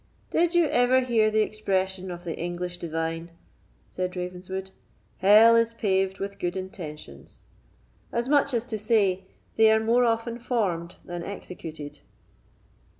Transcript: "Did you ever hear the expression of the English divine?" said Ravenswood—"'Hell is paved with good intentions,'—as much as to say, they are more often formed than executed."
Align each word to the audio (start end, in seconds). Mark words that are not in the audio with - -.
"Did 0.31 0.55
you 0.55 0.65
ever 0.65 1.01
hear 1.01 1.29
the 1.29 1.43
expression 1.43 2.09
of 2.09 2.23
the 2.23 2.35
English 2.35 2.79
divine?" 2.79 3.29
said 3.91 4.15
Ravenswood—"'Hell 4.15 5.55
is 5.55 5.73
paved 5.73 6.17
with 6.17 6.39
good 6.39 6.57
intentions,'—as 6.57 8.27
much 8.27 8.55
as 8.55 8.65
to 8.65 8.79
say, 8.79 9.25
they 9.57 9.71
are 9.71 9.79
more 9.79 10.03
often 10.03 10.39
formed 10.39 10.95
than 11.05 11.21
executed." 11.21 11.99